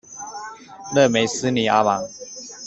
[0.95, 2.03] 勒梅斯尼阿芒。